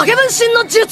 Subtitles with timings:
[0.00, 0.86] 影分身の術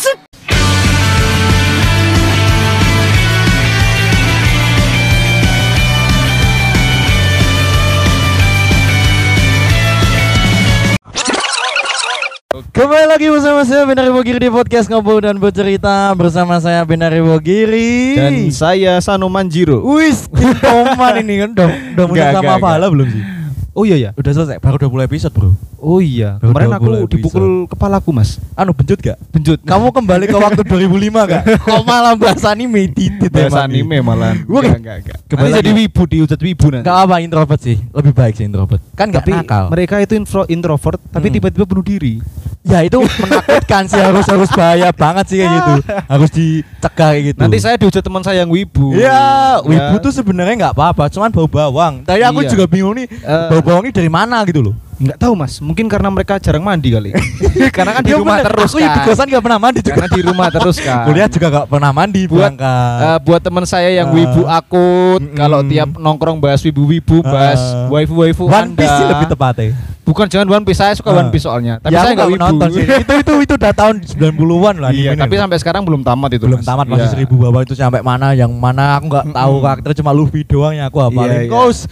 [12.75, 18.15] Kembali lagi bersama saya Benar Bogiri di podcast Ngobrol dan Bercerita Bersama saya Benar Bogiri
[18.15, 19.83] Dan saya Sano Manjiro.
[19.83, 20.31] Wis,
[20.63, 22.93] Toman ini kan Udah, udah mulai Enggak, sama enggak, Pahala enggak.
[22.95, 23.25] belum sih?
[23.72, 24.10] Oh iya ya.
[24.14, 26.36] Udah selesai, baru 20 episode bro Oh iya.
[26.38, 28.36] Baru Kemarin aku bulan dipukul kepalaku, Mas.
[28.52, 29.16] Anu benjut gak?
[29.32, 29.60] Benjut.
[29.64, 30.92] Kamu kembali ke waktu 2005
[31.32, 31.44] gak?
[31.64, 33.72] Kok malah bahas anime titit bahasa emang.
[33.72, 34.36] anime malah.
[34.36, 35.18] Enggak, enggak, enggak.
[35.26, 36.84] kembali jadi wibu diujat wibu nanti.
[36.84, 40.44] Gak apa introvert sih, lebih baik sih introvert Kan gak tapi nakal mereka itu intro,
[40.46, 41.36] introvert tapi Hmm.
[41.40, 42.20] tiba-tiba bunuh diri.
[42.70, 45.74] Ya itu menakutkan sih, harus harus bahaya banget sih kayak gitu
[46.06, 48.94] Harus dicegah kayak gitu Nanti saya diujat teman saya yang wibu.
[48.94, 49.22] Iya,
[49.64, 50.00] wibu Ya.
[50.00, 51.94] tuh sebenarnya nggak apa-apa, cuman bau bawang.
[52.04, 52.50] Tapi aku Iya.
[52.50, 53.48] juga bingung nih, Eh.
[53.50, 54.76] bau bawang ini dari mana gitu loh.
[54.96, 55.58] Enggak tahu, Mas.
[55.58, 57.16] Mungkin karena mereka jarang mandi kali.
[57.76, 59.06] karena kan di Ya rumah bener, terus Aku ya di kan.
[59.08, 59.96] kosan nggak pernah mandi juga.
[59.96, 60.98] Karena di rumah terus kan.
[61.08, 62.98] Kuliah juga nggak pernah mandi buat berangkat.
[63.00, 64.14] eh, buat teman saya yang Ah.
[64.14, 65.34] wibu akut Mm-mm.
[65.34, 67.88] kalau tiap nongkrong bahas wibu-wibu bahas Ah.
[67.90, 69.72] waifu-waifu One Piece sih lebih tepatnya.
[70.10, 71.22] Bukan jangan One Piece saya suka Ah.
[71.22, 71.78] One Piece soalnya.
[71.78, 72.46] Tapi Ya, saya aku nggak nggak wibu.
[72.50, 72.82] nonton sih.
[72.82, 74.90] itu itu itu udah tahun 90-an lah.
[74.90, 76.42] Iya, tapi sampai sekarang belum tamat itu.
[76.42, 76.66] belum Mas.
[76.66, 77.14] tamat masih Iya.
[77.14, 80.90] seribu bawah itu sampai mana yang mana aku nggak tahu karakter cuma Luffy doang yang
[80.90, 81.30] aku hafalin.
[81.30, 81.52] Iya, iya.
[81.52, 81.86] Kos,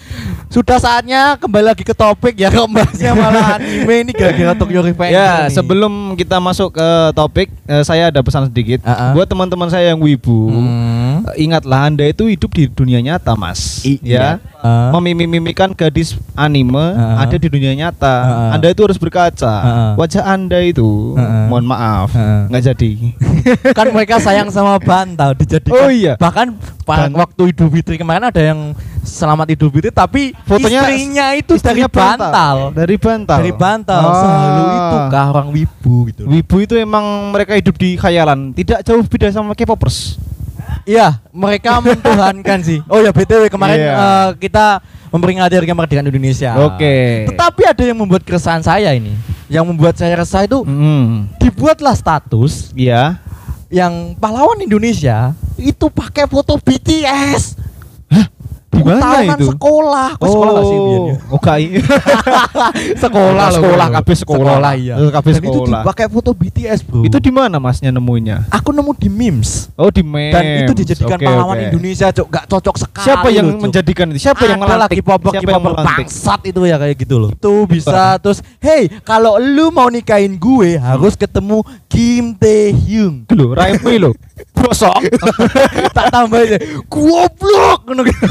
[0.50, 5.14] sudah saatnya kembali lagi ke topik ya kembali malah anime ini gara-gara Tokyo Revenger.
[5.14, 9.12] Ya, sebelum kita masuk ke topik, eh, saya ada pesan sedikit Ah, ah.
[9.14, 10.50] buat teman-teman saya yang wibu.
[10.50, 10.97] Hmm.
[11.36, 13.84] Ingatlah Anda itu hidup di dunia nyata, Mas.
[13.84, 14.40] I- ya.
[14.58, 14.90] Ah.
[14.94, 17.20] Memimimikan gadis anime ah.
[17.20, 18.16] ada di dunia nyata.
[18.24, 18.56] Ah.
[18.56, 19.50] Anda itu harus berkaca.
[19.50, 19.92] ah.
[19.98, 21.50] Wajah Anda itu, ah.
[21.50, 22.14] mohon maaf,
[22.48, 22.92] nggak jadi.
[23.78, 26.14] kan mereka sayang sama bantal dijadikan Oh iya.
[26.20, 26.52] bahkan
[26.84, 31.80] Dan- waktu Idul Fitri kemarin ada yang selamat Idul Fitri tapi Fotonya istrinya itu dari
[31.80, 33.38] Istrinya bantal Dari bantal.
[33.40, 34.20] dari bantal Ah.
[34.20, 39.00] sehalu itu kah orang wibu gitu Wibu itu emang mereka hidup di khayalan, tidak jauh
[39.02, 40.20] beda sama K-popers.
[40.88, 43.94] Iya mereka mentuhankan sih oh ya btw kemarin Iya.
[43.94, 47.28] eh, kita memperingati hari kemerdekaan Indonesia Oke.
[47.28, 49.12] tetapi ada yang membuat keresahan saya ini
[49.48, 51.28] yang membuat saya resah itu Hmm.
[51.38, 53.20] dibuatlah status Iya.
[53.68, 57.60] yang pahlawan Indonesia itu pakai foto BTS
[58.68, 59.46] Buku mana tahunan itu?
[59.50, 61.16] sekolah Kok sekolah gak sih Bian, ya?
[61.28, 61.66] Oh, kai.
[63.04, 64.56] sekolah loh, sekolah, kabeh sekolah.
[64.76, 65.82] iya Eh, kabeh Dan itu sekolah.
[65.82, 68.44] dipakai foto BTS bro itu di mana masnya nemunya?
[68.50, 70.34] aku nemu di memes Oh, di memes.
[70.34, 71.66] dan itu dijadikan Oke, pahlawan oke.
[71.66, 74.20] Indonesia cok gak cocok sekali Siapa yang loh, menjadikan itu?
[74.20, 74.92] Siapa yang ada melantik?
[74.92, 75.88] lagi popper Siapa yang melantik?
[76.04, 80.76] bangsat itu ya kayak gitu loh itu bisa terus hey kalau lu mau nikahin gue
[80.76, 84.14] harus ketemu Kim Tae Hyung loh, Raimi loh.
[84.54, 85.02] Bosok.
[85.92, 86.58] tak tambah aja
[86.88, 88.26] goblok ngono gitu.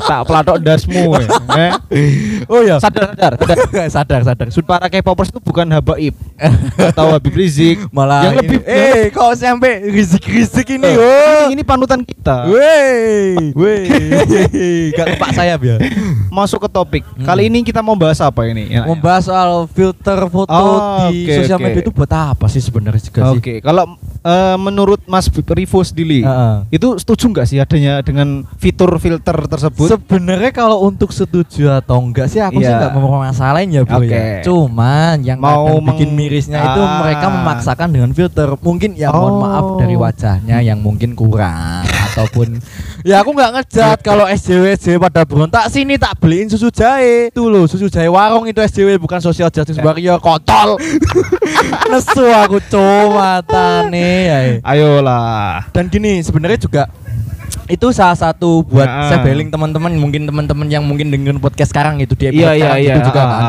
[0.00, 1.16] Tak pelatok dasmu.
[1.56, 1.72] eh.
[2.52, 3.88] oh ya Sadar, sadar, sadar.
[3.94, 6.14] sadar sadar Sud para K-popers itu bukan Habaib
[6.76, 7.82] atau Habib Rizik.
[7.96, 12.50] malah yang lebih eh kok sampai rizik-rizik ini Eh, oh ini, ini panutan kita.
[12.50, 13.82] Wey, wey,
[14.92, 15.76] gak kepak saya ya.
[16.28, 17.02] Masuk ke topik.
[17.16, 17.26] Hmm.
[17.26, 18.70] Kali ini kita mau bahas apa ini?
[18.70, 23.20] Ya, Membahas soal filter foto Oh, di sosial media itu buat apa sih sebenarnya juga
[23.32, 23.38] sih?
[23.38, 26.56] Oke, kalau eh, menurut Mas Rivo sendiri, Heeh.
[26.70, 29.88] itu setuju nggak sih adanya dengan fitur filter tersebut?
[29.88, 32.76] Sebenarnya kalau untuk setuju atau enggak sih aku sih Iya.
[32.78, 34.12] enggak mau masalahin ya bro Oke.
[34.12, 34.44] ya.
[34.44, 37.00] Cuman yang Mau bikin mirisnya itu Ah.
[37.00, 38.48] mereka memaksakan dengan filter.
[38.56, 39.40] Mungkin ya mohon Oh.
[39.40, 41.82] maaf dari wajahnya yang mungkin kurang
[42.12, 42.60] ataupun
[43.06, 47.32] ya aku nggak ngejat kalau SJW SJW pada berontak sini tak beliin susu jahe.
[47.32, 50.76] Tuh loh susu jahe warung itu SJW bukan social justice warrior kontol.
[51.90, 54.38] Nesu aku cuma tane ya.
[54.62, 55.68] Ayolah.
[55.74, 56.82] Dan gini sebenarnya juga
[57.70, 59.06] itu salah satu buat Ya.
[59.14, 62.70] saya beling teman-teman mungkin teman-teman yang mungkin dengerin podcast sekarang itu di episode Iya iya
[62.82, 62.94] iya.
[62.98, 63.42] gitu juga ah, kan.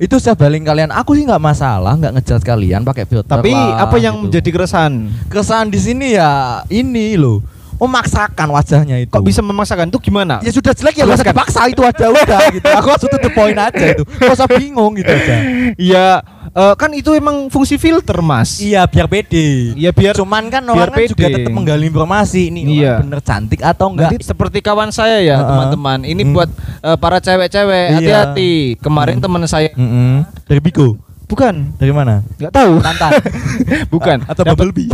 [0.00, 0.88] Itu saya baling kalian.
[0.94, 3.28] Aku sih nggak masalah, nggak ngejat kalian pakai filter.
[3.28, 4.24] Tapi lah, apa yang gitu.
[4.30, 4.94] menjadi keresahan?
[5.28, 7.44] keresahan di sini ya ini loh.
[7.78, 9.10] Memaksakan wajahnya itu.
[9.10, 9.86] Kok bisa memaksakan?
[9.86, 10.38] Itu gimana?
[10.38, 11.32] Ya sudah jelek ya nggak usah Jelaskan.
[11.32, 12.66] dipaksa itu aja udah gitu.
[12.68, 14.02] Aku langsung to the point aja itu.
[14.04, 15.34] Gak usah bingung gitu aja.
[15.74, 16.06] Iya,
[16.50, 18.58] eh, kan itu emang fungsi filter, Mas.
[18.58, 19.72] Iya biar pede.
[19.72, 21.34] Iya, biar Cuman kan biar orang kan juga pede.
[21.38, 22.98] tetap menggali informasi ini Iya.
[22.98, 24.10] orang bener cantik atau enggak.
[24.10, 26.02] Nanti seperti kawan saya ya, teman-teman.
[26.02, 26.32] Ini Hmm.
[26.32, 26.50] buat
[26.80, 27.94] eh, para cewek-cewek, Iya.
[27.96, 28.52] hati-hati.
[28.78, 30.26] Kemarin teman saya Mm-mm.
[30.44, 30.98] Dari Bigo.
[31.24, 32.24] bukan, Dari mana?
[32.34, 32.80] nggak tahu.
[32.80, 33.10] Tantan.
[33.92, 34.18] bukan.
[34.24, 34.88] Atau Dapat- Bumblebee.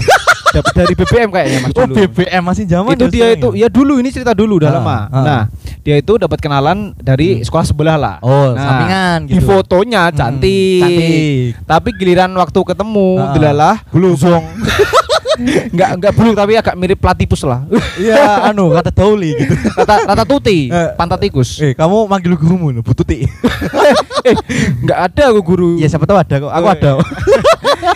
[0.54, 1.94] Dapat dari BBM kayaknya Mas Oh dulu.
[1.98, 4.98] BBM masih zaman itu dia itu ya dulu ini cerita dulu udah Ah, lama.
[5.04, 5.20] ah.
[5.20, 5.42] Nah,
[5.80, 8.16] dia itu dapat kenalan dari sekolah sebelah lah.
[8.20, 9.44] Oh, Nah, sampingan Di gitu.
[9.44, 10.80] fotonya Hmm, cantik.
[10.80, 11.44] cantik.
[11.64, 13.32] Tapi giliran waktu ketemu Ah.
[13.32, 14.14] delalah Belum.
[15.36, 17.66] Enggak enggak buluk tapi agak mirip platypus lah.
[17.94, 18.16] Iya,
[18.48, 19.54] anu kata Dauli gitu.
[19.74, 20.90] Rata rata tuti, Eh.
[20.94, 21.58] pantat tikus.
[21.58, 23.24] Eh, kamu manggil gurumu Bu Tuti.
[24.28, 24.36] eh,
[24.80, 25.68] enggak ada aku guru.
[25.76, 26.50] Ya siapa tahu ada kok.
[26.50, 26.90] Aku Oh, ada.
[26.94, 27.02] iya.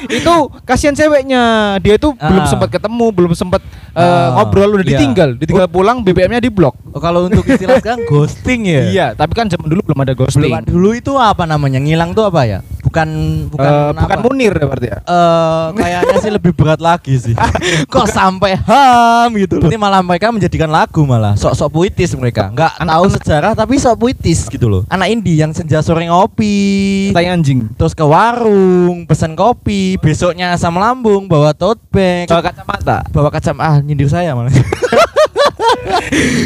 [0.19, 1.43] itu kasihan ceweknya.
[1.79, 2.49] Dia itu belum Ah.
[2.49, 3.63] sempat ketemu, belum sempat
[3.93, 4.95] eh, Ah, ngobrol udah iya.
[4.95, 6.75] ditinggal, ditinggal pulang BBM-nya di blok.
[6.91, 8.83] Oh, kalau untuk istilah sekarang ghosting ya.
[8.89, 10.51] Iya, tapi kan zaman dulu belum ada ghosting.
[10.51, 11.79] Belum dulu itu apa namanya?
[11.79, 12.59] Ngilang tuh apa ya?
[12.89, 13.09] Bukan
[13.49, 14.25] bukan Eh, bukan apa?
[14.25, 14.99] Munir ya berarti ya.
[14.99, 17.35] Eh, kayaknya sih lebih berat lagi sih.
[17.93, 19.69] Kok sampai ham gitu loh.
[19.69, 22.49] Ini malah mereka menjadikan lagu malah sok-sok puitis mereka.
[22.49, 24.83] Nggak Anak- tahu sejarah tapi sok puitis gitu loh.
[24.89, 27.69] Anak indie yang senja sore ngopi, Tai anjing.
[27.75, 32.99] terus ke warung, pesan kopi, besoknya asam lambung, bawa tote bag, Bawa kacamata.
[33.09, 34.49] bawa kacam ah nyindir saya malah.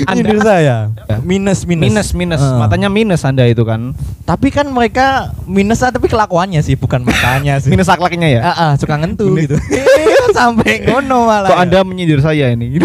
[0.09, 0.77] Anda- nyindir saya.
[1.07, 1.17] Ya.
[1.23, 1.83] Minus minus.
[1.85, 2.57] Minus minus, Eh.
[2.59, 3.93] matanya minus Anda itu kan.
[4.23, 7.69] Tapi kan mereka minus ah, tapi kelakuannya sih bukan matanya sih.
[7.69, 8.41] Minus akhlaknya ya.
[8.43, 9.57] Ah, ah, suka ngentu gitu.
[10.37, 11.49] Sampai ngono malah.
[11.49, 11.63] Kok ya.
[11.63, 12.79] Anda menyindir saya ini?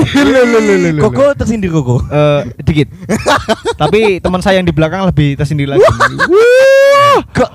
[1.04, 2.02] Koko tersindir Koko.
[2.04, 2.88] Eh, dikit.
[3.82, 5.84] Tapi teman saya yang di belakang lebih tersindir lagi.
[7.30, 7.50] Kok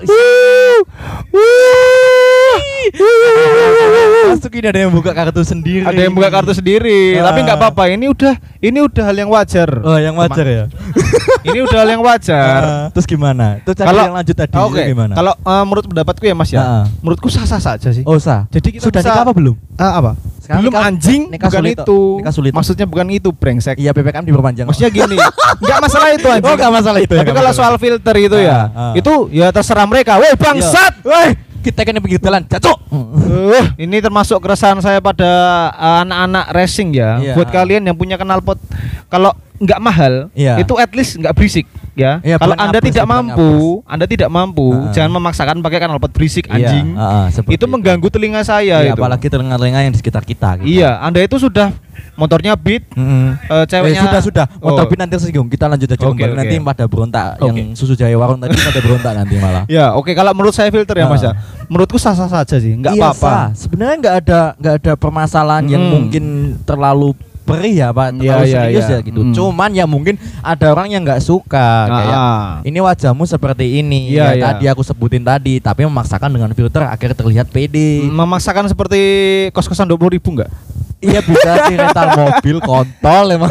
[4.29, 5.85] Masuk ini ada yang buka kartu sendiri.
[5.85, 7.31] Ada yang buka kartu sendiri, Ah.
[7.31, 7.83] tapi nggak apa-apa.
[7.91, 9.69] Ini udah ini udah hal yang wajar.
[9.81, 10.65] Oh, yang wajar ya.
[11.43, 12.61] ini udah hal yang wajar.
[12.63, 13.59] Ah, terus gimana?
[13.63, 15.15] Terus Kalau- yang lanjut tadi Oke, itu gimana?
[15.15, 16.85] Kalau eh, menurut pendapatku ya Mas ya, Ah.
[17.01, 18.03] menurutku sah-sah saja sih.
[18.03, 18.47] oh, sah.
[18.51, 19.55] Jadi kita Sudah bisa- nikah apa belum?
[19.75, 20.13] Ah, apa?
[20.39, 22.01] Sekarang Belum nikah- anjing, nikah bukan sulit, itu.
[22.19, 22.53] nikah sulit.
[22.53, 23.77] Maksudnya bukan itu, brengsek.
[23.77, 24.67] Iya, PPKM diperpanjang.
[24.67, 25.17] Maksudnya gini,
[25.59, 26.51] nggak masalah itu anjing.
[26.51, 27.69] Oh, nggak masalah itu ya, Tapi nggak kalau masalah.
[27.71, 28.93] soal filter itu ya, Ah, ah.
[28.93, 30.19] itu ya terserah mereka.
[30.19, 30.93] Woi bangsat.
[31.01, 31.29] Woi,
[31.63, 32.79] kita kan pinggir jalan, cacok.
[32.91, 35.31] Uh, ini termasuk keresahan saya pada
[35.73, 37.17] uh, anak-anak racing ya.
[37.17, 37.33] Iya.
[37.33, 38.59] Buat kalian yang punya knalpot,
[39.07, 40.59] kalau nggak mahal, Iya.
[40.59, 42.19] itu at least nggak berisik ya.
[42.21, 43.51] Iya, kalau anda tidak mampu,
[43.85, 46.87] anda tidak mampu, jangan memaksakan pakai knalpot berisik Iya, anjing.
[46.93, 48.99] ah, ah, seperti itu mengganggu telinga saya Iya, itu.
[48.99, 50.67] apalagi telinga-telinga yang di sekitar kita gitu.
[50.75, 51.71] Iya, anda itu sudah
[52.13, 53.39] motornya beat, Mm-mm.
[53.39, 54.89] eh, ceweknya Eh, sudah sudah motor Oh.
[54.89, 56.39] pin nanti tersinggung kita lanjut aja Oke, kembali oke.
[56.39, 57.47] nanti pada berontak Oke.
[57.47, 60.93] yang susu jaya warung tadi pada berontak nanti malah Ya, oke kalau menurut saya filter
[60.93, 61.33] ya Mas ya.
[61.67, 63.55] Menurutku sah-sah saja sih, nggak Iya, apa-apa.
[63.55, 65.91] sebenarnya nggak ada nggak ada permasalahan yang Mm.
[65.91, 66.25] mungkin
[66.63, 67.15] terlalu
[67.53, 68.95] perih ya pak terlalu Iya, iya, serius iya.
[68.95, 69.33] ya gitu Mm.
[69.33, 72.49] cuman ya mungkin ada orang yang nggak suka kayak Ah.
[72.63, 74.45] ini wajahmu seperti ini Iya, ya, iya.
[74.49, 79.01] tadi aku sebutin tadi tapi memaksakan dengan filter akhirnya terlihat pede Memaksakan seperti
[79.51, 80.49] kos-kosan 20 ribu nggak?
[81.01, 83.51] iya bisa sih rental mobil kontol emang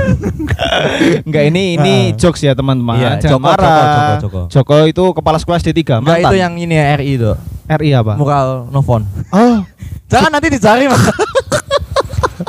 [1.21, 2.15] Enggak ini ini Ah.
[2.15, 2.95] jokes ya teman-teman.
[2.95, 3.44] Iya, Joko.
[3.44, 4.42] Joko, Joko, Joko.
[4.47, 6.00] Joko itu kepala sekolah SD3.
[6.00, 7.31] Enggak itu yang ini ya RI itu
[7.69, 8.15] RI apa?
[8.15, 9.63] mural novon Oh,
[10.12, 11.04] jangan nanti dicari mas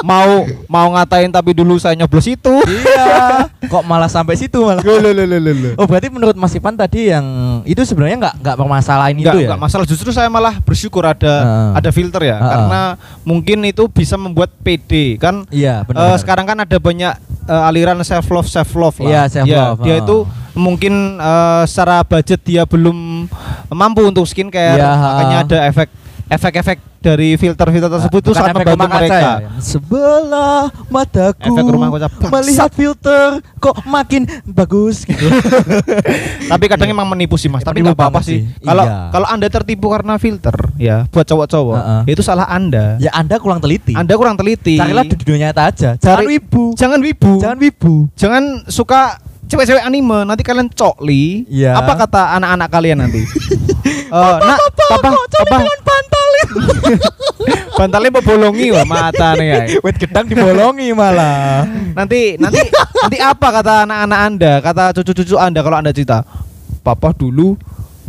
[0.00, 2.54] mau mau ngatain tapi dulu saya nyoblos itu.
[2.64, 4.80] iya kok malah sampai situ malah.
[5.74, 7.24] Oh berarti menurut Mas Ipan tadi yang
[7.62, 9.48] itu sebenarnya nggak nggak permasalahan itu ya?
[9.48, 11.72] enggak masalah justru saya malah bersyukur ada Ah.
[11.74, 12.46] ada filter ya ah.
[12.46, 12.80] karena
[13.22, 16.16] mungkin itu bisa membuat PD kan Iya Eh, benar.
[16.16, 17.12] sekarang kan ada banyak
[17.42, 19.08] eh, aliran self love self love lah.
[19.08, 20.00] Iya, self love, dia ah.
[20.00, 20.16] itu
[20.52, 23.26] mungkin eh, secara budget dia belum
[23.68, 25.44] mampu untuk skincare, Iya, makanya ah.
[25.44, 25.88] ada efek
[26.28, 29.18] efek-efek dari filter-filter tersebut itu sangat membantu mereka.
[29.18, 29.30] ya?
[29.58, 32.30] Sebelah mataku Efek rumah kaca, bangsat.
[32.30, 33.28] melihat filter
[33.58, 35.26] kok makin bagus gitu.
[36.52, 37.60] Tapi kadang emang menipu sih mas.
[37.60, 38.46] Tapi Menipu nggak apa-apa sih.
[38.58, 39.10] Kalau Iya.
[39.10, 42.02] kalau anda tertipu karena filter, ya buat cowok-cowok, Ah, ah.
[42.04, 42.96] itu salah anda.
[42.96, 43.92] ya Anda kurang teliti.
[43.92, 44.76] Anda kurang teliti.
[44.76, 45.90] Carilah di dunia nyata aja.
[45.94, 46.64] Jangan Cari- wibu.
[46.74, 47.32] Jangan wibu.
[47.36, 47.94] Jangan wibu.
[48.14, 50.22] Jangan suka cewek-cewek anime.
[50.24, 51.44] Nanti kalian cokli.
[51.46, 51.74] Iya.
[51.74, 53.22] Apa kata anak-anak kalian nanti?
[54.12, 55.64] Eh, nak, papa, papa, bantal.
[57.78, 59.58] bantalnya mau bolongi wah mata nih ya.
[59.80, 61.66] Wet gedang dibolongi malah.
[61.92, 62.60] Nanti, nanti,
[62.96, 64.52] nanti apa kata anak-anak anda?
[64.60, 66.22] Kata cucu-cucu anda kalau anda cerita,
[66.80, 67.56] papa dulu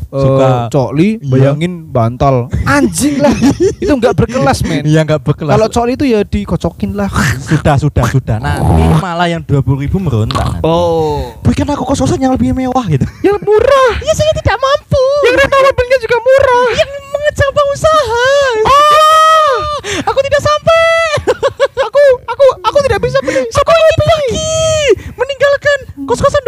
[0.08, 1.26] eh, Suka- cokli, Iya.
[1.26, 2.46] bayangin bantal.
[2.64, 3.34] Anjing lah,
[3.74, 4.86] itu nggak berkelas men.
[4.86, 5.52] Iya nggak berkelas.
[5.52, 7.10] Kalau cokli itu ya dikocokin lah.
[7.42, 8.38] sudah sudah sudah.
[8.38, 10.46] Nanti malah yang dua puluh ribu merontak.
[10.54, 10.62] nanti.
[10.62, 13.10] Oh, Berikan aku kos-kosan yang lebih mewah gitu.
[13.26, 13.94] yang murah.
[14.00, 14.83] Ya saya tidak mampu.
[15.34, 16.70] Rental mobilnya juga murah.
[16.78, 18.26] Yang mengejar pengusaha.
[18.70, 19.56] Ah,
[20.06, 20.86] aku tidak sampai.
[21.88, 23.42] aku, aku, aku tidak bisa beli.
[23.42, 24.54] Aku ingin pergi
[25.18, 26.43] meninggalkan kos-kosan